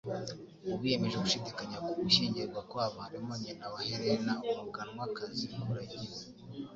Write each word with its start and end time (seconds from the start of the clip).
Mu 0.67 0.75
biyemeje 0.81 1.17
gushidikanya 1.23 1.77
ku 1.85 1.91
gushyingirwa 2.01 2.59
kwabo 2.69 2.97
harimo 3.05 3.33
nyina 3.43 3.65
wa 3.73 3.81
Helene, 3.87 4.33
Umuganwakazi 4.51 5.45
Kuragina. 5.63 6.15